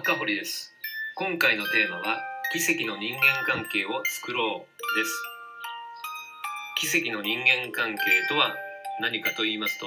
[0.00, 0.72] 赤堀です。
[1.14, 5.12] 今回のテーマは奇跡の人間関係を作ろうです。
[6.80, 8.00] 奇跡の人間関係
[8.30, 8.56] とは
[9.02, 9.86] 何かと言いますと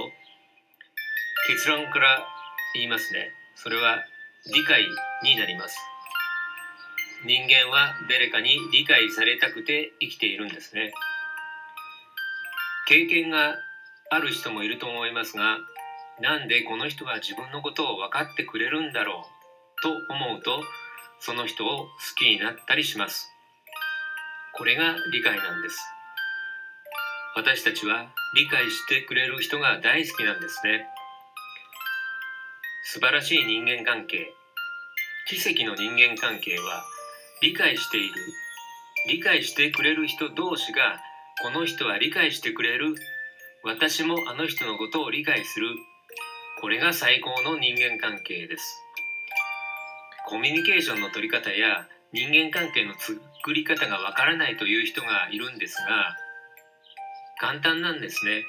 [1.47, 2.23] 結論から
[2.75, 3.31] 言いますね。
[3.55, 4.05] それは
[4.53, 4.85] 理解
[5.23, 5.75] になります。
[7.25, 10.93] 人間は誰かに理解されたくて生きているんですね。
[12.87, 13.55] 経験が
[14.11, 15.57] ある人もいると思いますが
[16.21, 19.42] なんでこの人は自分のことを分かってくれるんだろう
[19.83, 20.63] と思うと
[21.19, 21.87] その人を好
[22.17, 23.29] きになったりします。
[24.55, 25.77] これが理解なんです。
[27.35, 30.85] 私たちは理解してくれる人が大好きなんですね。
[32.85, 34.33] 素晴らしい人間関係
[35.27, 36.83] 奇跡の人間関係は
[37.41, 38.13] 理解している
[39.09, 40.99] 理解してくれる人同士が
[41.41, 42.95] この人は理解してくれる
[43.63, 45.67] 私もあの人のことを理解する。
[46.61, 48.83] これが最高の人間関係です。
[50.25, 56.15] コミュニケーションの取り方や人間関係の作り方がわからないという人がいるんですが
[57.39, 58.43] 簡単なんですね。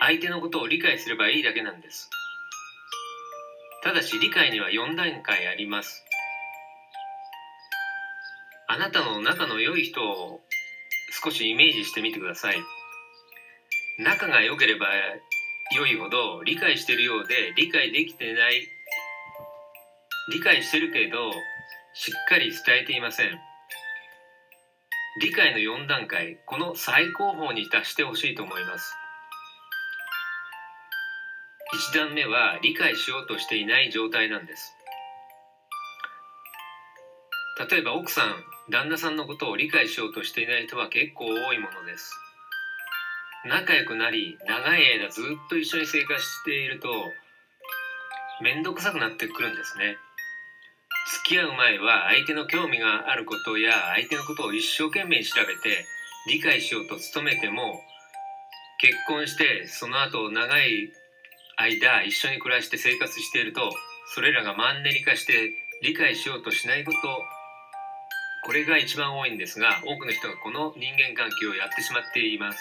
[0.00, 2.10] 相手のことを理解すればいいだけなんです。
[3.82, 6.04] ただし理解には4段階あります。
[8.66, 10.40] あなたの仲の良い人を
[11.22, 12.56] 少しイメージしてみてください。
[13.98, 14.88] 仲が良ければ
[15.76, 18.66] 良いほど理解しているようで理解できてない
[20.30, 21.30] 理解してるけど
[21.94, 23.40] しっかり伝えていません。
[25.20, 28.94] 理解の4段階この最高峰に達してほしいと思います。
[31.92, 34.74] 1段目は理解しようとしていない状態なんです。
[37.70, 38.36] 例えば奥さん
[38.70, 42.12] 旦那さんのことを理解しようとしていない人は結構多いものです。
[43.46, 46.90] 仲良くなり長い間ずっと一緒に生活していると
[48.42, 49.96] 面倒くさくなってくるんですね。
[51.08, 55.84] 付き合う前は相手の興味があることや相手のことを一生懸命調べて
[56.28, 57.80] 理解しようと努めても
[58.78, 60.92] 結婚してその後長い
[61.56, 63.70] 間一緒に暮らして生活していると
[64.14, 65.52] それらがマンネリ化して
[65.82, 66.98] 理解しようとしないこと
[68.44, 72.58] これが一番多いんですが多くの人がこの人間関係をやってしまっています。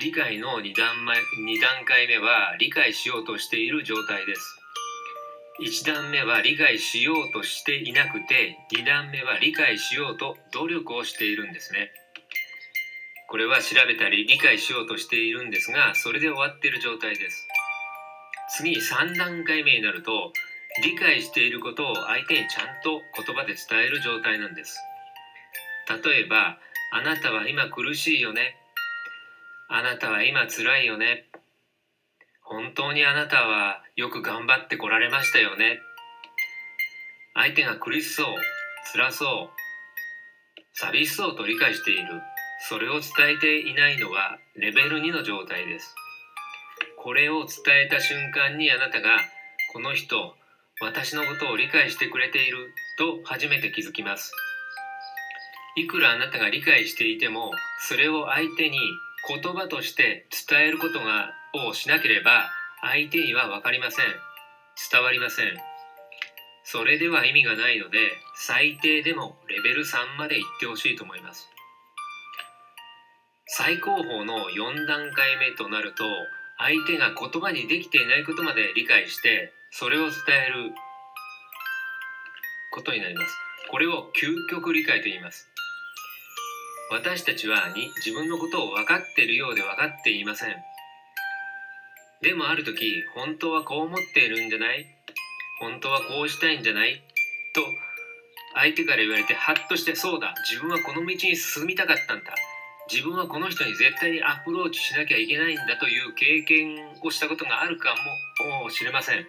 [0.00, 4.61] 理解の2段前2段階目は理解しようとしている状態です。
[5.60, 11.90] 1段目は理解しようとしていなくて2段目は理解しようと努力をしているんですね。
[13.28, 17.46] これは調べたり理解しようとしているんですがそれで終わっている状態です。
[18.56, 20.32] 次3段階目になると
[20.82, 24.78] 理解していることを相手にちゃんと言葉で伝える状態なんです。
[26.02, 26.58] 例えば
[26.92, 28.56] あなたは今苦しいよね。
[29.68, 31.26] あなたは今辛いよね。
[32.52, 35.80] 本当にあなたはよく頑張ってこられましたよね。
[37.32, 38.26] 相手が苦しそう
[38.92, 39.50] 辛そう
[40.74, 42.20] 寂しそうと理解している。
[42.68, 45.94] それを伝えていないのはレベル2の状態です。
[47.02, 49.18] これを伝えた瞬間にあなたが
[49.72, 50.34] この人
[50.82, 52.74] 私のことを理解してくれている。
[52.98, 54.30] と初めて気づきます。
[55.76, 57.50] いくらあなたが理解していても
[57.88, 58.78] それを相手に
[59.28, 61.32] 言葉として伝えることが
[61.68, 62.50] をしなければ
[62.80, 64.06] 相手には分かりません。
[64.90, 65.56] 伝わりません。
[66.64, 67.98] それでは意味がないので
[68.36, 71.48] 最低でもレベル3まで行ってほしいと思います。
[73.46, 76.04] 最高峰の4段階目となると
[76.58, 80.12] 相手が言葉にできていないことまで理解してそれを伝
[80.46, 80.72] える
[82.72, 83.36] ことになります。
[83.70, 85.51] これを究極理解と言います。
[86.92, 90.54] 私たちはに自分のことを分かっているようで分かっていません。
[92.20, 94.84] でもある時本当はこう思っているんじゃない？
[95.60, 97.02] 本当はこうしたいんじゃない？
[97.54, 97.62] と
[98.54, 102.34] 相手から言われてハッとしてそうだ自分はこの道に進みたかったんだ。
[102.92, 107.94] 自分はこの人に絶対にアプローチしなきゃいけないんだという経験をしたことがあるか
[108.62, 109.24] もしれません。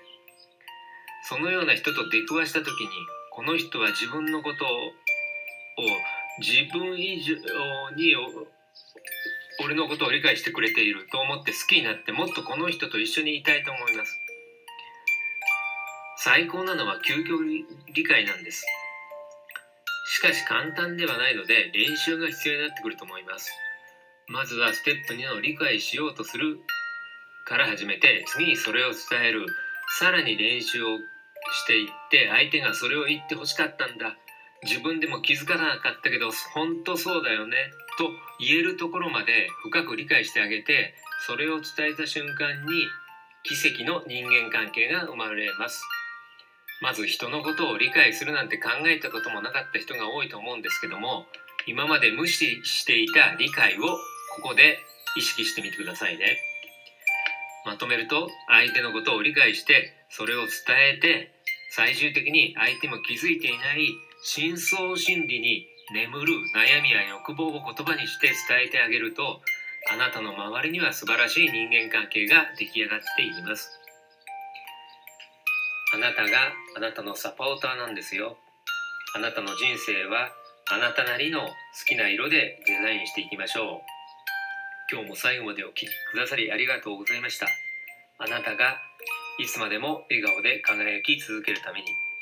[1.30, 2.89] そのような人と出くわした時に
[3.31, 4.69] この人は自分のことを
[6.39, 7.35] 自分以上
[7.95, 8.15] に
[9.63, 14.19] 俺のことを理解してくれていると思って好きになってもっとこの人と一緒にいたいと思います。
[16.18, 17.44] 最高なのは究極
[17.94, 18.65] 理解なんです。
[20.15, 23.51] しかし簡単ではないので練習が必要になってくると思います。
[24.27, 26.59] まずはステップ2の理解しようとする
[27.45, 29.45] から始めて次にそれを伝える。
[30.00, 34.15] さらに練習をしていって相手がそれを言ってほしかったんだ。
[34.63, 37.57] 自分でも気づかなかったけど本当そうだよね
[37.98, 40.95] と言えるところまで深く理解してあげて
[41.27, 42.88] それを伝えた瞬間に
[43.44, 45.83] 奇跡の人間関係が生まれます。
[46.81, 51.27] まず人のことを理解するなんて考えたこともなかった人が多いと思うんですけども
[51.66, 53.83] 今まで無視していた理解を
[54.36, 54.77] ここで
[55.16, 56.38] 意識してみてくださいね。
[57.66, 60.50] まとめると相手のことを理解してそれを伝
[60.95, 61.31] えて
[61.71, 63.88] 最終的に相手も気づいていない
[64.25, 69.41] 深層心理に眠る悩みや欲望を言葉にして伝えてあげると
[69.91, 73.69] あなたの周りには素晴らしい人間関係が出来上がっていきます。
[75.93, 78.37] あなたがあなたのサポーターなんですよ。
[79.13, 79.55] あなたの人
[79.85, 80.29] 生は
[80.71, 81.45] あなたなりの好
[81.85, 83.81] きな色でデザインしていきましょう。
[84.89, 87.47] 今日も最後までお聴きくださりありがとうございました。
[88.19, 88.77] あなたが
[89.37, 92.12] いつまでも笑顔で輝き続けるために。